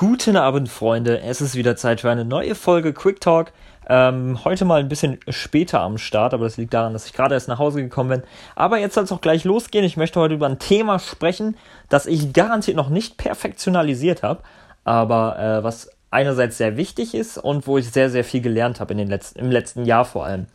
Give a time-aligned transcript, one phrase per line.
[0.00, 1.20] Guten Abend, Freunde.
[1.20, 3.52] Es ist wieder Zeit für eine neue Folge Quick Talk.
[3.86, 7.34] Ähm, heute mal ein bisschen später am Start, aber das liegt daran, dass ich gerade
[7.34, 8.22] erst nach Hause gekommen bin.
[8.54, 9.84] Aber jetzt soll es auch gleich losgehen.
[9.84, 11.54] Ich möchte heute über ein Thema sprechen,
[11.90, 14.40] das ich garantiert noch nicht perfektionalisiert habe,
[14.84, 18.92] aber äh, was einerseits sehr wichtig ist und wo ich sehr, sehr viel gelernt habe
[18.92, 20.46] in den letzten, im letzten Jahr vor allem.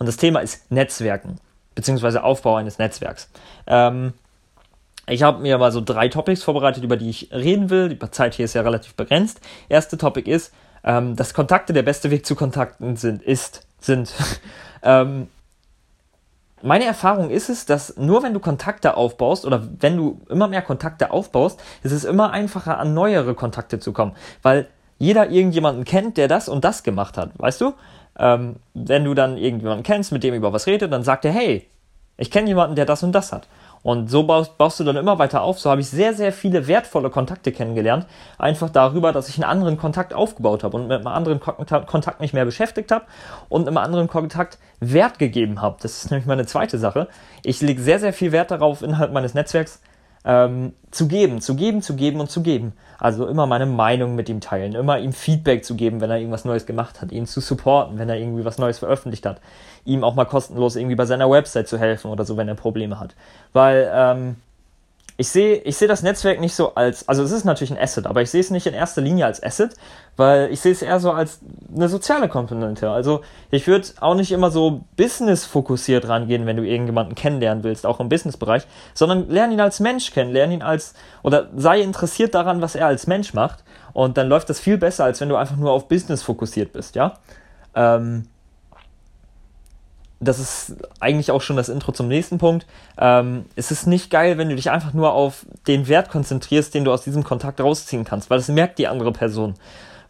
[0.00, 1.36] Und das Thema ist Netzwerken,
[1.76, 3.30] beziehungsweise Aufbau eines Netzwerks.
[3.68, 4.14] Ähm,
[5.08, 7.88] ich habe mir mal so drei Topics vorbereitet, über die ich reden will.
[7.88, 9.40] Die Zeit hier ist ja relativ begrenzt.
[9.68, 10.52] Erste Topic ist,
[10.84, 14.12] ähm, dass Kontakte der beste Weg zu Kontakten sind, ist, sind.
[14.82, 15.28] ähm,
[16.62, 20.62] meine Erfahrung ist es, dass nur wenn du Kontakte aufbaust oder wenn du immer mehr
[20.62, 24.16] Kontakte aufbaust, ist es immer einfacher, an neuere Kontakte zu kommen.
[24.42, 27.74] Weil jeder irgendjemanden kennt, der das und das gemacht hat, weißt du?
[28.18, 31.68] Ähm, wenn du dann irgendjemanden kennst, mit dem über was redet, dann sagt er, hey,
[32.16, 33.46] ich kenne jemanden, der das und das hat.
[33.82, 35.58] Und so baust, baust, du dann immer weiter auf.
[35.58, 38.06] So habe ich sehr, sehr viele wertvolle Kontakte kennengelernt.
[38.38, 42.32] Einfach darüber, dass ich einen anderen Kontakt aufgebaut habe und mit einem anderen Kontakt mich
[42.32, 43.04] mehr beschäftigt habe
[43.48, 45.76] und einem anderen Kontakt Wert gegeben habe.
[45.80, 47.08] Das ist nämlich meine zweite Sache.
[47.44, 49.80] Ich lege sehr, sehr viel Wert darauf, innerhalb meines Netzwerks
[50.28, 52.74] ähm, zu geben, zu geben, zu geben und zu geben.
[52.98, 56.44] Also immer meine Meinung mit ihm teilen, immer ihm Feedback zu geben, wenn er irgendwas
[56.44, 59.40] Neues gemacht hat, ihn zu supporten, wenn er irgendwie was Neues veröffentlicht hat,
[59.84, 63.00] ihm auch mal kostenlos irgendwie bei seiner Website zu helfen oder so, wenn er Probleme
[63.00, 63.14] hat.
[63.52, 64.36] Weil ähm,
[65.20, 68.06] ich sehe ich seh das Netzwerk nicht so als, also es ist natürlich ein Asset,
[68.06, 69.74] aber ich sehe es nicht in erster Linie als Asset,
[70.16, 71.40] weil ich sehe es eher so als
[71.74, 72.88] eine soziale Komponente.
[72.88, 77.98] Also ich würde auch nicht immer so business-fokussiert rangehen, wenn du irgendjemanden kennenlernen willst, auch
[77.98, 78.62] im Businessbereich,
[78.94, 80.94] sondern lern ihn als Mensch kennen, lern ihn als,
[81.24, 83.64] oder sei interessiert daran, was er als Mensch macht
[83.94, 86.94] und dann läuft das viel besser, als wenn du einfach nur auf Business fokussiert bist,
[86.94, 87.14] ja.
[87.74, 88.28] Ähm,
[90.20, 92.66] das ist eigentlich auch schon das Intro zum nächsten Punkt.
[92.98, 96.84] Ähm, es ist nicht geil, wenn du dich einfach nur auf den Wert konzentrierst, den
[96.84, 99.54] du aus diesem Kontakt rausziehen kannst, weil das merkt die andere Person.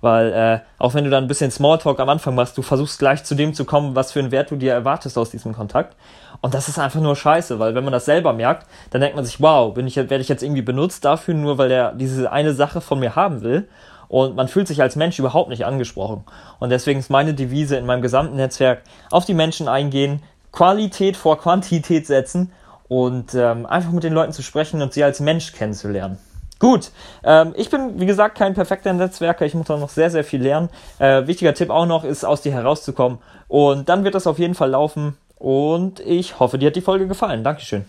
[0.00, 3.24] Weil äh, auch wenn du dann ein bisschen Smalltalk am Anfang machst, du versuchst gleich
[3.24, 5.96] zu dem zu kommen, was für einen Wert du dir erwartest aus diesem Kontakt.
[6.40, 9.24] Und das ist einfach nur scheiße, weil wenn man das selber merkt, dann denkt man
[9.24, 12.54] sich, wow, bin ich, werde ich jetzt irgendwie benutzt dafür, nur weil der diese eine
[12.54, 13.68] Sache von mir haben will
[14.08, 16.24] und man fühlt sich als Mensch überhaupt nicht angesprochen.
[16.58, 21.38] Und deswegen ist meine Devise in meinem gesamten Netzwerk auf die Menschen eingehen, Qualität vor
[21.38, 22.52] Quantität setzen
[22.88, 26.18] und ähm, einfach mit den Leuten zu sprechen und sie als Mensch kennenzulernen.
[26.58, 26.90] Gut,
[27.22, 30.42] ähm, ich bin wie gesagt kein perfekter Netzwerker, ich muss da noch sehr, sehr viel
[30.42, 30.70] lernen.
[30.98, 34.54] Äh, wichtiger Tipp auch noch ist, aus dir herauszukommen und dann wird das auf jeden
[34.54, 37.44] Fall laufen und ich hoffe, dir hat die Folge gefallen.
[37.44, 37.84] Dankeschön.